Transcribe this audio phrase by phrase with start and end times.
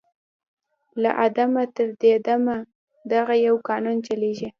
[1.01, 2.57] «له آدمه تر دې دمه
[3.11, 4.49] دغه یو قانون چلیږي